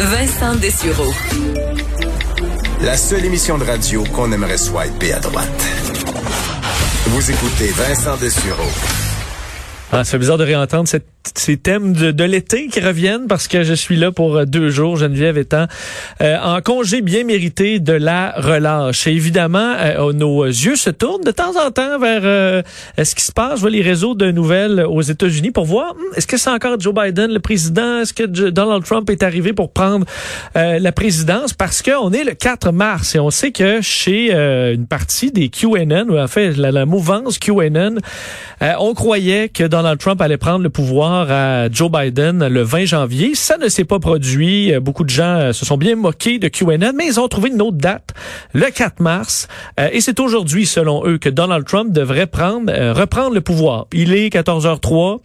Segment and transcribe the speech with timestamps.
[0.00, 1.12] Vincent Dessureau.
[2.82, 5.64] La seule émission de radio qu'on aimerait swiper à droite.
[7.08, 8.70] Vous écoutez Vincent Dessureau.
[9.90, 13.74] Ah, fait bizarre de réentendre cette ces thèmes de, l'été qui reviennent parce que je
[13.74, 15.66] suis là pour euh, deux jours, Geneviève étant
[16.20, 19.06] euh, en congé bien mérité de la relâche.
[19.06, 22.64] Évidemment, euh, nos yeux se tournent de temps en temps vers
[23.02, 23.56] ce qui se passe?
[23.56, 26.78] Je vois les réseaux de nouvelles aux États-Unis pour voir hmm, est-ce que c'est encore
[26.78, 30.06] Joe Biden le président, est-ce que Donald Trump est arrivé pour prendre
[30.54, 31.52] la présidence?
[31.52, 36.18] Parce qu'on est le 4 mars et on sait que chez une partie des QAnon,
[36.18, 37.96] en fait la, la mouvance QAnon,
[38.60, 43.34] on croyait que Donald Trump allait prendre le pouvoir à Joe Biden le 20 janvier.
[43.34, 44.74] Ça ne s'est pas produit.
[44.74, 47.50] Euh, beaucoup de gens euh, se sont bien moqués de QAnon, mais ils ont trouvé
[47.50, 48.14] une autre date,
[48.52, 49.48] le 4 mars.
[49.80, 53.86] Euh, et c'est aujourd'hui, selon eux, que Donald Trump devrait prendre, reprendre le pouvoir.
[53.92, 55.18] Il est 14h03.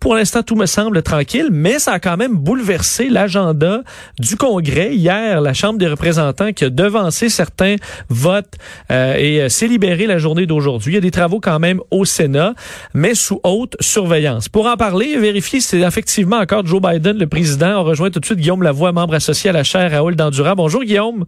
[0.00, 3.82] Pour l'instant, tout me semble tranquille, mais ça a quand même bouleversé l'agenda
[4.18, 4.94] du Congrès.
[4.94, 7.76] Hier, la Chambre des représentants qui a devancé certains
[8.08, 8.54] votes
[8.90, 10.92] euh, et euh, s'est libérée la journée d'aujourd'hui.
[10.92, 12.54] Il y a des travaux quand même au Sénat,
[12.94, 14.48] mais sous haute surveillance.
[14.48, 18.10] Pour en parler et vérifier si c'est effectivement encore Joe Biden le président, on rejoint
[18.10, 20.54] tout de suite Guillaume Lavoie, membre associé à la chaire Raoul Dandura.
[20.54, 21.26] Bonjour Guillaume.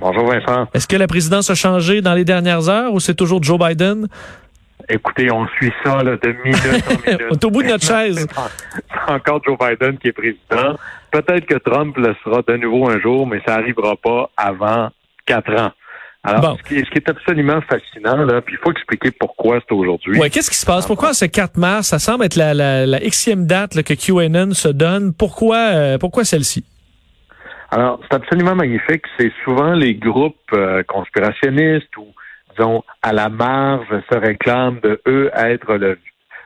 [0.00, 0.68] Bonjour Vincent.
[0.74, 4.08] Est-ce que la présidence a changé dans les dernières heures ou c'est toujours Joe Biden?
[4.88, 7.22] Écoutez, on suit ça là, de minute en minute.
[7.30, 8.26] on est au bout de notre chaise.
[8.72, 10.76] C'est encore Joe Biden qui est président.
[11.10, 14.90] Peut-être que Trump le sera de nouveau un jour, mais ça n'arrivera pas avant
[15.24, 15.72] quatre ans.
[16.22, 20.18] Alors, ce, qui est, absolument fascinant, là, puis il faut expliquer pourquoi c'est aujourd'hui.
[20.18, 20.84] Ouais, qu'est-ce qui se passe?
[20.84, 21.88] Pourquoi ce 4 mars?
[21.88, 25.14] Ça semble être la, la, la xème date que QAnon se donne?
[25.14, 26.64] Pourquoi, euh, pourquoi celle-ci?
[27.70, 29.04] Alors, c'est absolument magnifique.
[29.18, 32.08] C'est souvent les groupes euh, conspirationnistes ou
[32.56, 35.98] disons, à la marge, se réclament de eux être le,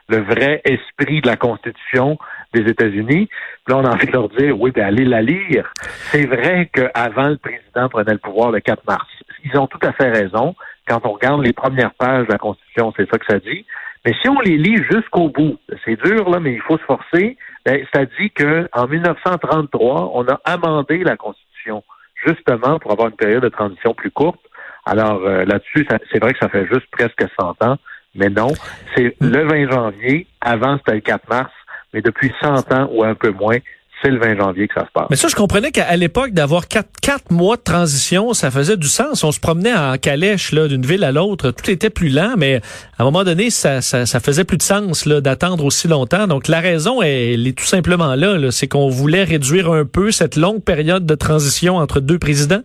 [0.09, 2.17] le vrai esprit de la Constitution
[2.53, 3.29] des États-Unis.
[3.67, 5.71] Là, on a envie de leur dire, oui, ben allez la lire.
[6.11, 9.07] C'est vrai qu'avant, le président prenait le pouvoir le 4 mars.
[9.43, 10.55] Ils ont tout à fait raison.
[10.87, 13.65] Quand on regarde les premières pages de la Constitution, c'est ça que ça dit.
[14.05, 17.37] Mais si on les lit jusqu'au bout, c'est dur, là, mais il faut se forcer.
[17.65, 21.83] Ben, ça dit qu'en 1933, on a amendé la Constitution,
[22.25, 24.39] justement pour avoir une période de transition plus courte.
[24.85, 27.77] Alors euh, là-dessus, c'est vrai que ça fait juste presque 100 ans,
[28.15, 28.53] mais non,
[28.95, 31.51] c'est le 20 janvier, avant c'était le 4 mars,
[31.93, 33.57] mais depuis 100 ans ou un peu moins,
[34.01, 35.07] c'est le 20 janvier que ça se passe.
[35.09, 38.87] Mais ça, je comprenais qu'à l'époque, d'avoir quatre, quatre mois de transition, ça faisait du
[38.87, 39.23] sens.
[39.23, 42.61] On se promenait en calèche là d'une ville à l'autre, tout était plus lent, mais
[42.97, 46.27] à un moment donné, ça, ça, ça faisait plus de sens là d'attendre aussi longtemps.
[46.27, 50.11] Donc la raison, elle, est tout simplement là, là c'est qu'on voulait réduire un peu
[50.11, 52.63] cette longue période de transition entre deux présidents.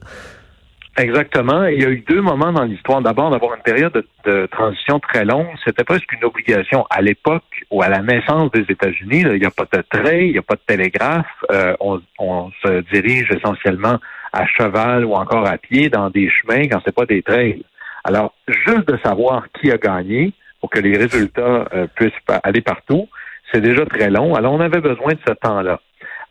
[0.98, 1.66] Exactement.
[1.66, 3.02] Il y a eu deux moments dans l'histoire.
[3.02, 5.48] D'abord, d'avoir une période de, transition très longue.
[5.64, 9.20] C'était presque une obligation à l'époque ou à la naissance des États-Unis.
[9.20, 11.26] Il n'y a pas de train, il n'y a pas de télégraphe.
[11.52, 11.74] Euh,
[12.18, 13.98] on, se dirige essentiellement
[14.32, 17.62] à cheval ou encore à pied dans des chemins quand c'est pas des trails.
[18.04, 22.12] Alors, juste de savoir qui a gagné pour que les résultats euh, puissent
[22.42, 23.08] aller partout,
[23.52, 24.34] c'est déjà très long.
[24.34, 25.80] Alors, on avait besoin de ce temps-là.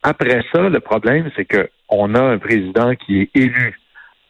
[0.01, 3.79] Après ça, le problème, c'est que on a un président qui est élu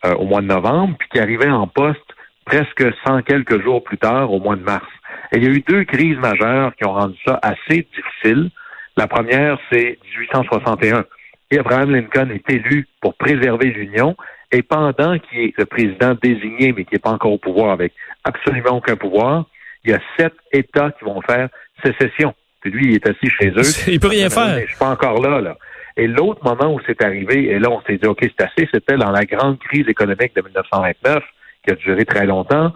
[0.05, 1.99] euh, au mois de novembre, puis qui arrivait en poste
[2.45, 4.85] presque 100 quelques jours plus tard, au mois de mars.
[5.31, 8.51] Et il y a eu deux crises majeures qui ont rendu ça assez difficile.
[8.97, 11.05] La première, c'est 1861.
[11.51, 14.15] Et Abraham Lincoln est élu pour préserver l'Union,
[14.51, 17.93] et pendant qu'il est le président désigné, mais qui n'est pas encore au pouvoir avec
[18.23, 19.45] absolument aucun pouvoir,
[19.83, 21.49] il y a sept États qui vont faire
[21.83, 22.33] sécession.
[22.61, 23.91] Puis lui, il est assis chez eux.
[23.91, 24.59] Il peut rien faire.
[24.61, 25.57] Je suis pas encore là, là.
[25.97, 28.97] Et l'autre moment où c'est arrivé, et là, on s'est dit, OK, c'est assez, c'était
[28.97, 31.23] dans la grande crise économique de 1929,
[31.65, 32.73] qui a duré très longtemps.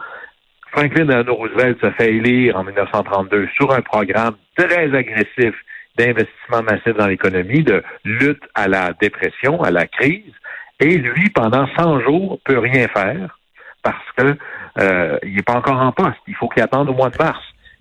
[0.71, 5.53] Franklin Delano Roosevelt se fait élire en 1932 sur un programme très agressif
[5.97, 10.33] d'investissement massif dans l'économie, de lutte à la dépression, à la crise.
[10.79, 13.37] Et lui, pendant 100 jours, peut rien faire
[13.83, 14.35] parce que
[14.79, 16.19] euh, il n'est pas encore en poste.
[16.27, 17.39] Il faut qu'il attende au mois de mars.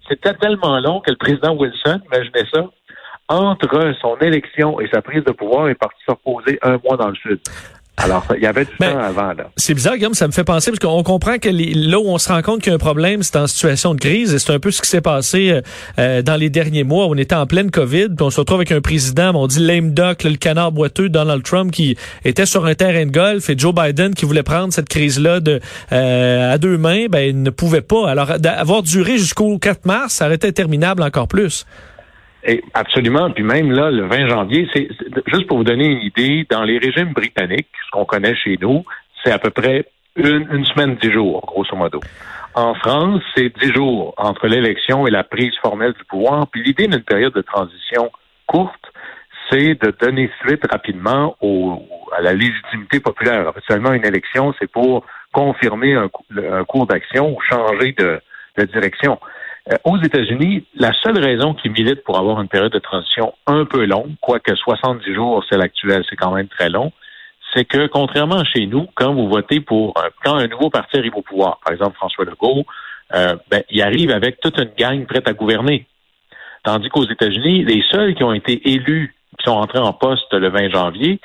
[0.08, 2.64] C'était tellement long que le président Wilson, imaginez ça,
[3.28, 7.08] entre son élection et sa prise de pouvoir, est parti se reposer un mois dans
[7.08, 7.40] le sud.
[8.00, 9.50] Alors, il y avait du ben, temps avant, là.
[9.56, 12.28] C'est bizarre, Guillaume, ça me fait penser, parce qu'on comprend que là où on se
[12.28, 14.60] rend compte qu'il y a un problème, c'est en situation de crise, et c'est un
[14.60, 15.60] peu ce qui s'est passé euh,
[15.98, 17.06] euh, dans les derniers mois.
[17.06, 19.94] On était en pleine COVID, puis on se retrouve avec un président, on dit lame
[19.94, 23.74] duck, le canard boiteux, Donald Trump, qui était sur un terrain de golf, et Joe
[23.74, 25.60] Biden, qui voulait prendre cette crise-là de
[25.90, 28.08] euh, à deux mains, ben, il ne pouvait pas.
[28.08, 31.66] Alors, d'avoir duré jusqu'au 4 mars, ça aurait été interminable encore plus.
[32.44, 33.30] Et absolument.
[33.30, 34.88] Puis même là, le 20 janvier, c'est
[35.26, 38.84] juste pour vous donner une idée, dans les régimes britanniques, ce qu'on connaît chez nous,
[39.24, 39.86] c'est à peu près
[40.16, 42.00] une, semaine, dix jours, grosso modo.
[42.54, 46.48] En France, c'est dix jours entre l'élection et la prise formelle du pouvoir.
[46.48, 48.10] Puis l'idée d'une période de transition
[48.46, 48.74] courte,
[49.50, 51.82] c'est de donner suite rapidement au,
[52.16, 53.48] à la légitimité populaire.
[53.48, 56.08] Habituellement, une élection, c'est pour confirmer un,
[56.64, 58.20] cours d'action ou changer de,
[58.72, 59.20] direction.
[59.70, 63.64] Euh, aux États-Unis, la seule raison qui milite pour avoir une période de transition un
[63.64, 66.92] peu longue, quoique 70 jours, c'est l'actuel, c'est quand même très long,
[67.52, 69.94] c'est que contrairement à chez nous, quand vous votez pour
[70.24, 72.64] quand un nouveau parti arrive au pouvoir, par exemple François Legault,
[73.14, 75.86] euh, ben, il arrive avec toute une gang prête à gouverner.
[76.62, 80.48] Tandis qu'aux États-Unis, les seuls qui ont été élus, qui sont entrés en poste le
[80.48, 81.20] 20 janvier,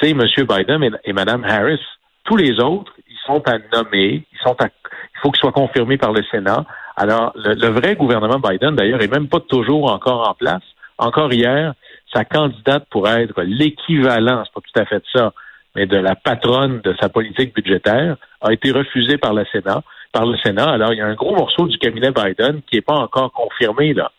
[0.00, 0.22] c'est M.
[0.36, 1.80] Biden et, Mme Harris.
[2.24, 5.98] Tous les autres, ils sont à nommer, ils sont à, il faut qu'ils soient confirmés
[5.98, 6.64] par le Sénat.
[7.00, 10.64] Alors, le, vrai gouvernement Biden, d'ailleurs, est même pas toujours encore en place.
[10.98, 11.74] Encore hier,
[12.12, 15.32] sa candidate pour être l'équivalent, c'est pas tout à fait ça,
[15.76, 19.82] mais de la patronne de sa politique budgétaire, a été refusée par le Sénat.
[20.12, 20.70] Par le Sénat.
[20.70, 23.94] Alors, il y a un gros morceau du cabinet Biden qui n'est pas encore confirmé
[23.94, 24.10] là.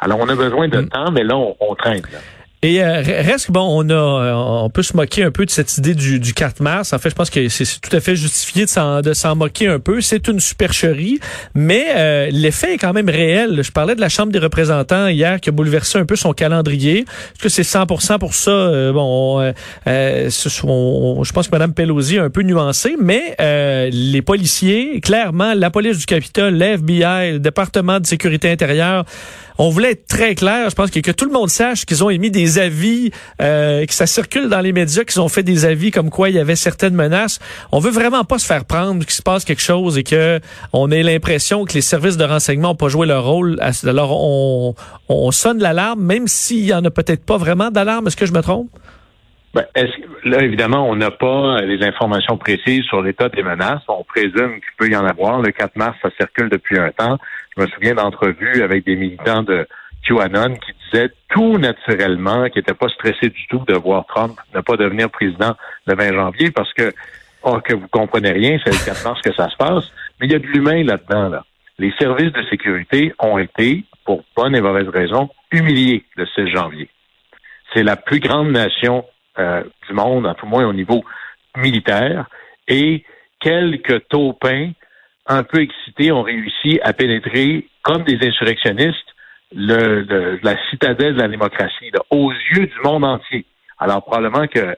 [0.00, 0.88] Alors, on a besoin de mm.
[0.88, 2.02] temps, mais là, on, on traîne.
[2.12, 2.18] Là.
[2.64, 5.78] Et euh, reste bon, on a, euh, on peut se moquer un peu de cette
[5.78, 6.92] idée du, du 4 mars.
[6.92, 10.00] En fait, je pense que c'est tout à fait justifié de s'en, moquer un peu.
[10.00, 11.18] C'est une supercherie,
[11.56, 13.62] mais euh, l'effet est quand même réel.
[13.64, 17.00] Je parlais de la Chambre des représentants hier qui a bouleversé un peu son calendrier.
[17.00, 18.92] Est-ce que c'est 100% pour ça?
[18.92, 19.52] bon,
[19.86, 23.34] je pense que Mme Pelosi a un peu nuancé, mais
[23.90, 29.04] les policiers, clairement, la police du Capitole, l'FBI, le département de sécurité intérieure,
[29.58, 30.70] on voulait être très clair.
[30.70, 33.10] Je pense que, tout le monde sache qu'ils ont émis des avis,
[33.40, 36.36] euh, que ça circule dans les médias, qu'ils ont fait des avis comme quoi il
[36.36, 37.38] y avait certaines menaces.
[37.70, 40.40] On veut vraiment pas se faire prendre qu'il se passe quelque chose et que
[40.72, 43.58] on ait l'impression que les services de renseignement n'ont pas joué leur rôle.
[43.84, 44.74] Alors on,
[45.08, 48.06] on sonne l'alarme, même s'il y en a peut-être pas vraiment d'alarme.
[48.06, 48.70] Est-ce que je me trompe?
[49.54, 49.66] Ben,
[50.24, 53.82] là, évidemment, on n'a pas les informations précises sur l'état des menaces.
[53.86, 55.42] On présume qu'il peut y en avoir.
[55.42, 57.18] Le 4 mars, ça circule depuis un temps.
[57.56, 59.66] Je me souviens d'entrevues avec des militants de
[60.06, 64.60] QAnon qui disaient tout naturellement, qui n'étaient pas stressés du tout de voir Trump ne
[64.60, 65.54] pas devenir président
[65.86, 66.92] le 20 janvier parce que,
[67.42, 69.92] oh, que vous comprenez rien, c'est le 4 mars que ça se passe.
[70.18, 71.44] Mais il y a de l'humain là-dedans, là.
[71.78, 76.88] Les services de sécurité ont été, pour bonne et mauvaise raison, humiliés le 6 janvier.
[77.74, 79.04] C'est la plus grande nation
[79.38, 81.04] euh, du monde, à tout moins au niveau
[81.56, 82.26] militaire,
[82.68, 83.04] et
[83.40, 84.70] quelques taupins
[85.26, 88.98] un peu excités ont réussi à pénétrer, comme des insurrectionnistes,
[89.54, 93.44] le, la citadelle de la démocratie, aux yeux du monde entier.
[93.78, 94.76] Alors probablement que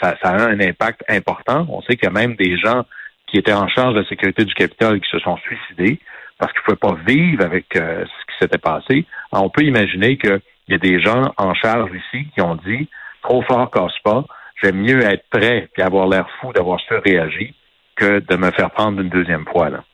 [0.00, 1.66] ça, ça, a un impact important.
[1.68, 2.84] On sait qu'il y a même des gens
[3.26, 6.00] qui étaient en charge de la sécurité du Capitole qui se sont suicidés
[6.38, 9.04] parce qu'ils ne pouvaient pas vivre avec euh, ce qui s'était passé.
[9.32, 12.88] Alors, on peut imaginer qu'il y a des gens en charge ici qui ont dit
[13.22, 14.24] trop fort casse pas.
[14.62, 17.54] J'aime mieux être prêt et avoir l'air fou d'avoir surréagi
[17.96, 19.70] que de me faire prendre une deuxième fois.
[19.70, 19.84] Là.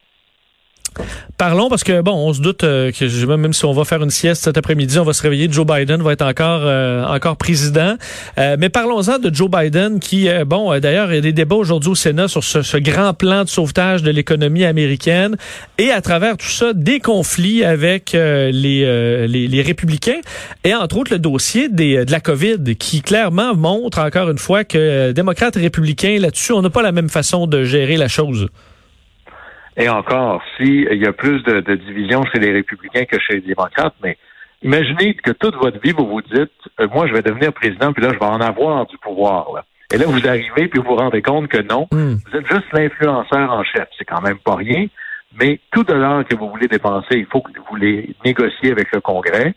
[1.36, 4.10] Parlons parce que bon, on se doute euh, que même si on va faire une
[4.10, 5.48] sieste cet après-midi, on va se réveiller.
[5.50, 7.96] Joe Biden va être encore euh, encore président.
[8.38, 11.90] Euh, mais parlons-en de Joe Biden qui, bon, d'ailleurs, il y a des débats aujourd'hui
[11.90, 15.36] au Sénat sur ce, grand plan de sauvetage de l'économie américaine
[15.78, 20.20] et à travers tout ça, des conflits avec les, les, républicains
[20.64, 25.12] et entre autres le dossier de la COVID qui clairement montre encore une fois que
[25.12, 28.48] démocrates et républicains là-dessus, on n'a pas la même façon de gérer la chose.
[29.76, 33.40] Et encore, s'il y a plus de, de divisions chez les républicains que chez les
[33.40, 34.16] démocrates, mais
[34.62, 38.02] imaginez que toute votre vie, vous vous dites, euh, moi, je vais devenir président, puis
[38.02, 39.52] là, je vais en avoir du pouvoir.
[39.54, 39.64] Là.
[39.92, 42.14] Et là, vous arrivez, puis vous vous rendez compte que non, hmm.
[42.14, 43.88] vous êtes juste l'influenceur en chef.
[43.98, 44.86] C'est quand même pas rien,
[45.40, 49.00] mais tout dollar que vous voulez dépenser, il faut que vous les négociez avec le
[49.00, 49.54] Congrès.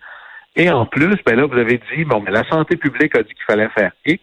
[0.56, 3.34] Et en plus, ben là, vous avez dit, bon, mais la santé publique a dit
[3.34, 4.22] qu'il fallait faire X,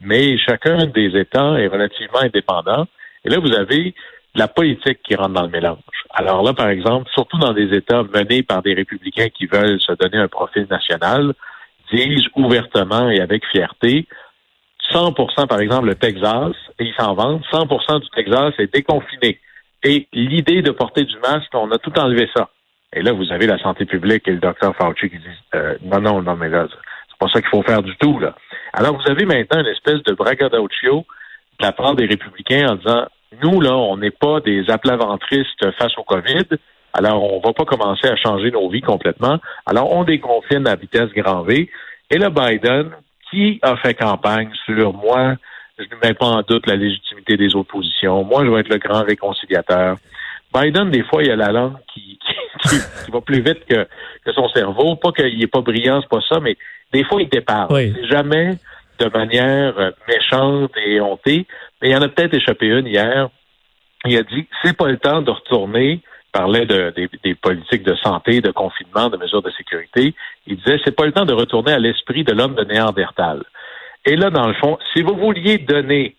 [0.00, 2.86] mais chacun des États est relativement indépendant.
[3.24, 3.94] Et là, vous avez
[4.36, 5.78] la politique qui rentre dans le mélange.
[6.10, 9.92] Alors là, par exemple, surtout dans des États menés par des républicains qui veulent se
[9.92, 11.34] donner un profil national,
[11.92, 14.06] disent ouvertement et avec fierté,
[14.92, 19.40] 100% par exemple, le Texas, et ils s'en vantent, 100% du Texas est déconfiné.
[19.82, 22.50] Et l'idée de porter du masque, on a tout enlevé ça.
[22.92, 26.00] Et là, vous avez la santé publique et le docteur Fauci qui disent euh, non,
[26.00, 28.18] non, non, mais là, c'est pas ça qu'il faut faire du tout.
[28.18, 28.34] Là.
[28.72, 31.04] Alors, vous avez maintenant une espèce de braggadocio
[31.60, 33.06] de la part des républicains en disant
[33.42, 36.44] nous, là, on n'est pas des aplaventristes face au COVID.
[36.92, 39.38] Alors, on va pas commencer à changer nos vies complètement.
[39.66, 41.68] Alors, on déconfine à vitesse grand V.
[42.10, 42.90] Et le Biden,
[43.30, 45.34] qui a fait campagne sur moi,
[45.78, 48.24] je ne mets pas en doute la légitimité des oppositions.
[48.24, 49.96] Moi, je vais être le grand réconciliateur.
[50.54, 52.18] Biden, des fois, il a la langue qui,
[52.62, 53.86] qui, va plus vite que,
[54.24, 54.96] que son cerveau.
[54.96, 56.56] Pas qu'il n'est pas brillant, c'est pas ça, mais
[56.92, 57.92] des fois, il déparle.
[58.08, 58.52] Jamais
[58.98, 61.46] de manière euh, méchante et hontée.
[61.80, 63.28] Mais il y en a peut-être échappé une hier.
[64.04, 66.00] Il a dit c'est pas le temps de retourner
[66.36, 66.92] parlait de,
[67.24, 70.14] des, politiques de santé, de confinement, de mesures de sécurité.
[70.46, 73.42] Il disait, c'est pas le temps de retourner à l'esprit de l'homme de Néandertal.
[74.04, 76.14] Et là, dans le fond, si vous vouliez donner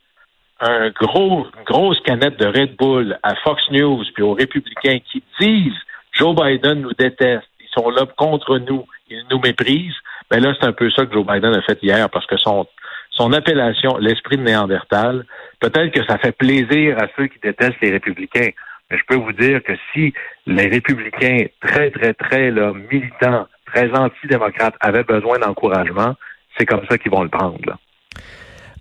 [0.60, 5.22] un gros, une grosse canette de Red Bull à Fox News puis aux républicains qui
[5.40, 5.80] disent
[6.14, 10.68] Joe Biden nous déteste, ils sont là contre nous, ils nous méprisent, ben là, c'est
[10.68, 12.68] un peu ça que Joe Biden a fait hier parce que son,
[13.12, 15.26] son appellation, l'esprit de Néandertal,
[15.60, 18.50] peut-être que ça fait plaisir à ceux qui détestent les républicains.
[18.90, 20.14] Mais je peux vous dire que si
[20.46, 26.16] les républicains très, très, très là, militants, très antidémocrates avaient besoin d'encouragement,
[26.58, 27.60] c'est comme ça qu'ils vont le prendre.
[27.66, 27.78] Là.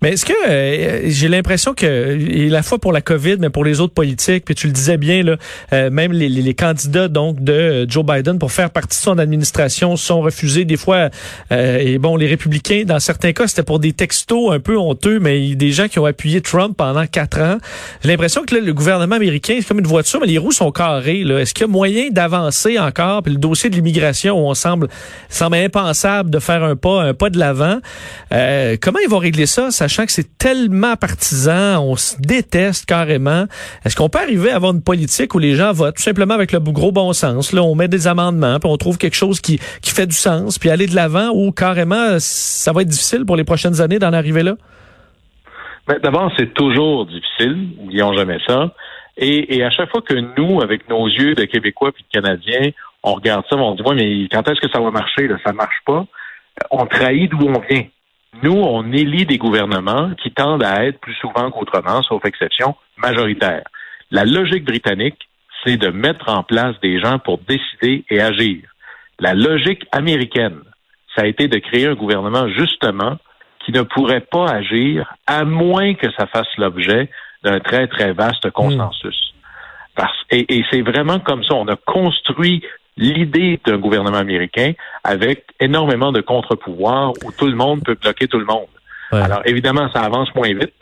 [0.01, 3.65] Mais est-ce que euh, j'ai l'impression que et la fois pour la COVID, mais pour
[3.65, 5.37] les autres politiques, puis tu le disais bien là,
[5.73, 9.95] euh, même les, les, candidats donc de Joe Biden pour faire partie de son administration
[9.95, 11.09] sont refusés des fois.
[11.51, 15.19] Euh, et bon, les républicains dans certains cas c'était pour des textos un peu honteux,
[15.19, 17.57] mais des gens qui ont appuyé Trump pendant quatre ans.
[18.03, 20.71] J'ai l'impression que là, le gouvernement américain c'est comme une voiture, mais les roues sont
[20.71, 21.23] carrées.
[21.23, 21.39] Là.
[21.39, 23.23] Est-ce qu'il y a moyen d'avancer encore?
[23.23, 24.89] Puis le dossier de l'immigration, où on semble
[25.29, 27.79] semble impensable de faire un pas un pas de l'avant.
[28.29, 33.45] comment ils vont régler ça sachant que c'est tellement partisan, on se déteste carrément.
[33.85, 36.51] Est-ce qu'on peut arriver à avoir une politique où les gens votent tout simplement avec
[36.51, 37.53] le gros bon sens?
[37.53, 40.59] Là, on met des amendements, puis on trouve quelque chose qui, qui fait du sens,
[40.59, 44.13] puis aller de l'avant ou carrément ça va être difficile pour les prochaines années d'en
[44.13, 44.55] arriver là?
[45.87, 48.73] Ben, d'abord, c'est toujours difficile, n'oublions jamais ça.
[49.15, 52.71] Et, à chaque fois que nous, avec nos yeux de Québécois puis de Canadiens,
[53.03, 55.27] on regarde ça, on dit, ouais, mais quand est-ce que ça va marcher?
[55.27, 55.37] Là?
[55.45, 56.05] Ça marche pas.
[56.71, 57.85] On trahit d'où on vient.
[58.43, 63.63] Nous, on élit des gouvernements qui tendent à être plus souvent qu'autrement, sauf exception, majoritaires.
[64.11, 65.27] La logique britannique,
[65.63, 68.59] c'est de mettre en place des gens pour décider et agir.
[69.19, 70.59] La logique américaine,
[71.15, 73.17] ça a été de créer un gouvernement justement
[73.65, 77.09] qui ne pourrait pas agir à moins que ça fasse l'objet
[77.43, 79.33] d'un très, très vaste consensus.
[79.95, 81.55] Parce, et c'est vraiment comme ça.
[81.55, 82.63] On a construit
[82.97, 84.73] l'idée d'un gouvernement américain
[85.03, 88.67] avec énormément de contre-pouvoirs où tout le monde peut bloquer tout le monde.
[89.11, 90.73] Alors évidemment, ça avance moins vite,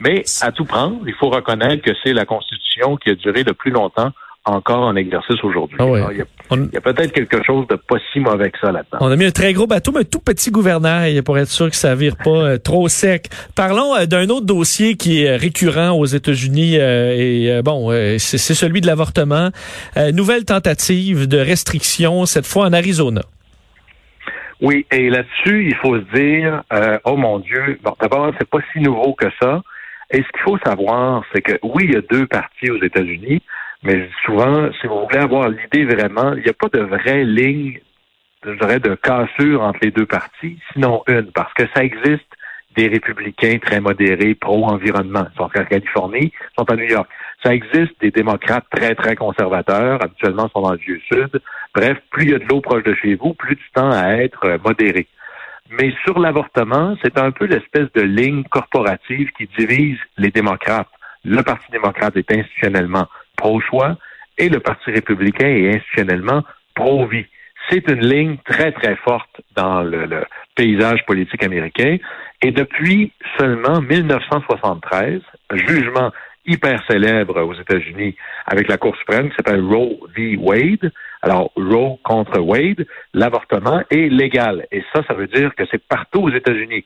[0.00, 3.54] mais à tout prendre, il faut reconnaître que c'est la Constitution qui a duré le
[3.54, 4.10] plus longtemps
[4.48, 5.76] encore en exercice aujourd'hui.
[5.80, 6.18] Ah il
[6.72, 8.98] y a, peut-être quelque chose de pas si mauvais que ça là-dedans.
[9.00, 11.68] On a mis un très gros bateau, mais un tout petit gouvernail pour être sûr
[11.70, 13.28] que ça vire pas euh, trop sec.
[13.54, 18.80] Parlons euh, d'un autre dossier qui est récurrent aux États-Unis euh, et bon, c'est celui
[18.80, 19.50] de l'avortement.
[20.12, 23.22] nouvelle tentative de restriction cette fois en Arizona.
[24.60, 26.62] Oui, et là-dessus, il faut se dire,
[27.04, 29.62] oh mon Dieu, bon, d'abord, c'est pas si nouveau que ça.
[30.10, 33.42] Et ce qu'il faut savoir, c'est que oui, il y a deux partis aux États-Unis.
[33.82, 37.80] Mais souvent, si vous voulez avoir l'idée vraiment, il n'y a pas de vraie ligne,
[38.44, 42.26] je dirais, de cassure entre les deux partis, sinon une, parce que ça existe
[42.76, 45.26] des républicains très modérés, pro-environnement.
[45.32, 47.08] Ils sont en Californie, ils sont à New York.
[47.42, 51.40] Ça existe des démocrates très, très conservateurs, habituellement ils sont dans le Vieux-Sud.
[51.74, 54.14] Bref, plus il y a de l'eau proche de chez vous, plus tu tends à
[54.14, 55.06] être euh, modéré.
[55.70, 60.88] Mais sur l'avortement, c'est un peu l'espèce de ligne corporative qui divise les démocrates.
[61.24, 63.06] Le Parti démocrate est institutionnellement
[63.36, 63.96] pro-choix
[64.38, 66.42] et le Parti républicain est institutionnellement
[66.74, 67.26] pro-vie.
[67.68, 71.98] C'est une ligne très, très forte dans le, paysage politique américain.
[72.42, 75.20] Et depuis seulement 1973,
[75.54, 76.10] jugement
[76.46, 80.36] hyper célèbre aux États-Unis avec la Cour suprême qui s'appelle Roe v.
[80.36, 80.90] Wade.
[81.22, 84.66] Alors, Roe contre Wade, l'avortement est légal.
[84.70, 86.84] Et ça, ça veut dire que c'est partout aux États-Unis.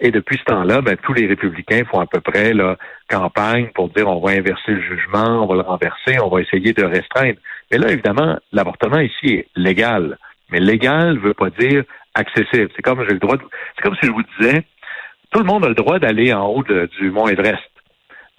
[0.00, 2.76] Et depuis ce temps-là, ben, tous les républicains font à peu près la
[3.08, 6.72] campagne pour dire on va inverser le jugement, on va le renverser, on va essayer
[6.72, 7.38] de restreindre.
[7.70, 10.18] Mais là, évidemment, l'avortement ici est légal.
[10.50, 12.70] Mais légal ne veut pas dire accessible.
[12.74, 13.36] C'est comme j'ai le droit
[13.76, 14.64] c'est comme si je vous disais
[15.32, 17.62] tout le monde a le droit d'aller en haut du mont Everest.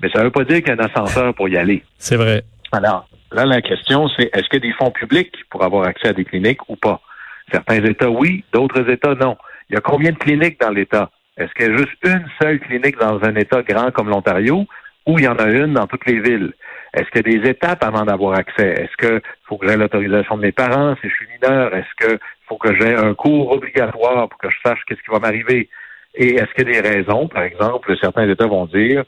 [0.01, 1.83] Mais ça ne veut pas dire qu'il y a un ascenseur pour y aller.
[1.97, 2.43] C'est vrai.
[2.75, 6.09] Alors, là, la question, c'est est-ce qu'il y a des fonds publics pour avoir accès
[6.09, 6.99] à des cliniques ou pas?
[7.49, 9.37] Certains États, oui, d'autres États, non.
[9.69, 11.09] Il y a combien de cliniques dans l'État?
[11.37, 14.65] Est-ce qu'il y a juste une seule clinique dans un État grand comme l'Ontario
[15.05, 16.51] ou il y en a une dans toutes les villes?
[16.93, 18.73] Est-ce qu'il y a des étapes avant d'avoir accès?
[18.73, 21.73] Est-ce qu'il faut que j'ai l'autorisation de mes parents si je suis mineur?
[21.73, 25.19] Est-ce qu'il faut que j'ai un cours obligatoire pour que je sache qu'est-ce qui va
[25.19, 25.69] m'arriver?
[26.15, 29.03] Et est-ce qu'il y a des raisons, par exemple, certains États vont dire,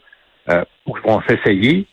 [0.50, 1.86] euh, ou vont s'essayer,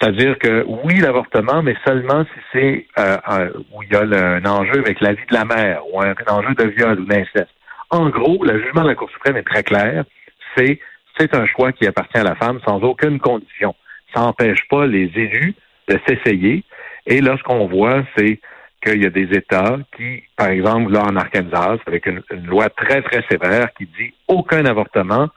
[0.00, 4.78] c'est-à-dire que oui, l'avortement, mais seulement si c'est euh, où il y a un enjeu
[4.78, 7.50] avec la vie de la mère ou un enjeu de viol ou d'inceste.
[7.90, 10.04] En gros, le jugement de la Cour suprême est très clair.
[10.56, 10.78] C'est
[11.18, 13.74] c'est un choix qui appartient à la femme sans aucune condition.
[14.14, 15.54] Ça n'empêche pas les élus
[15.88, 16.64] de s'essayer.
[17.06, 18.38] Et là, ce qu'on voit, c'est
[18.84, 23.02] qu'il y a des États qui, par exemple, là en Arkansas, avec une, loi très,
[23.02, 25.28] très sévère qui dit aucun avortement,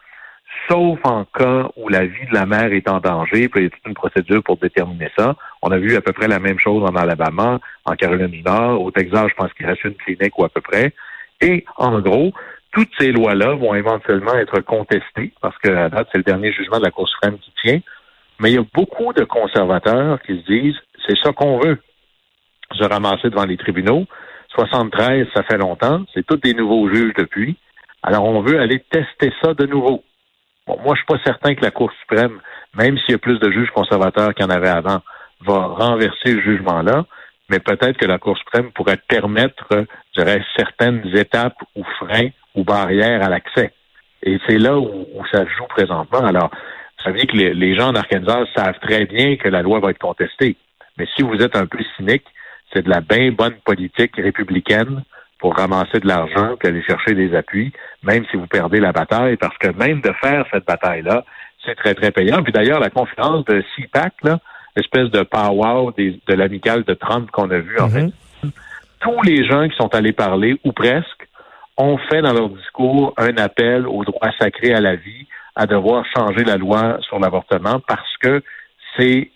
[0.70, 3.68] sauf en cas où la vie de la mère est en danger, puis il y
[3.68, 5.36] a toute une procédure pour déterminer ça.
[5.62, 8.82] On a vu à peu près la même chose en Alabama, en Caroline du Nord,
[8.82, 10.94] au Texas, je pense qu'il reste une clinique ou à peu près.
[11.42, 12.32] Et en gros,
[12.72, 16.80] toutes ces lois-là vont éventuellement être contestées, parce que à date, c'est le dernier jugement
[16.80, 17.80] de la Cour suprême qui tient.
[18.40, 20.78] Mais il y a beaucoup de conservateurs qui se disent,
[21.08, 21.80] c'est ça qu'on veut.
[22.78, 24.06] Se ramasser devant les tribunaux.
[24.56, 26.04] 73, ça fait longtemps.
[26.14, 27.58] C'est tous des nouveaux juges depuis.
[28.04, 30.04] Alors, on veut aller tester ça de nouveau.
[30.72, 32.40] Bon, moi, je suis pas certain que la Cour suprême,
[32.76, 35.02] même s'il y a plus de juges conservateurs qu'il y en avait avant,
[35.42, 37.06] va renverser ce jugement-là,
[37.50, 39.68] mais peut-être que la Cour suprême pourrait permettre,
[40.16, 43.74] je dirais, certaines étapes ou freins ou barrières à l'accès.
[44.24, 46.26] Et c'est là où, ça joue présentement.
[46.26, 49.80] Alors, vous savez que les, les gens en Arkansas savent très bien que la loi
[49.80, 50.56] va être contestée.
[50.98, 52.26] Mais si vous êtes un peu cynique,
[52.72, 55.04] c'est de la bien bonne politique républicaine
[55.42, 59.36] pour ramasser de l'argent puis aller chercher des appuis, même si vous perdez la bataille,
[59.36, 61.26] parce que même de faire cette bataille-là,
[61.66, 62.44] c'est très, très payant.
[62.44, 64.40] Puis d'ailleurs, la conférence de CPAC, là,
[64.76, 67.92] espèce de powwow de l'amicale de Trump qu'on a vu, en mhm.
[67.92, 68.50] fait,
[69.02, 71.28] tous les gens qui sont allés parler, ou presque,
[71.78, 76.06] ont fait dans leur discours un appel au droit sacré à la vie, à devoir
[76.16, 78.44] changer la loi sur l'avortement, parce que
[78.96, 79.32] c'est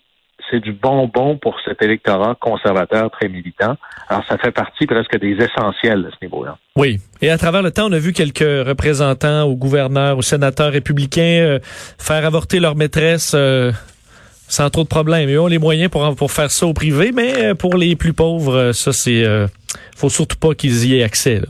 [0.50, 3.76] c'est du bonbon pour cet électorat conservateur très militant.
[4.08, 6.58] Alors, ça fait partie presque des essentiels de ce niveau-là.
[6.76, 6.98] Oui.
[7.20, 11.22] Et à travers le temps, on a vu quelques représentants aux gouverneurs, aux sénateurs républicains
[11.22, 11.58] euh,
[11.98, 13.72] faire avorter leur maîtresse euh,
[14.48, 15.28] sans trop de problèmes.
[15.28, 18.12] Ils ont les moyens pour, pour faire ça au privé, mais euh, pour les plus
[18.12, 19.24] pauvres, ça, c'est...
[19.96, 21.40] faut surtout pas qu'ils y aient accès.
[21.40, 21.46] Là.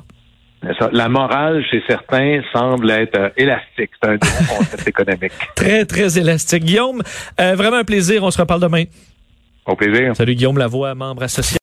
[0.93, 3.91] La morale, chez certains, semble être euh, élastique.
[4.03, 5.33] C'est un concept économique.
[5.55, 6.65] Très, très élastique.
[6.65, 7.03] Guillaume,
[7.41, 8.25] euh, vraiment un plaisir.
[8.25, 8.85] On se reparle demain.
[9.67, 10.15] Au plaisir.
[10.15, 11.55] Salut Guillaume Lavoie, membre associé.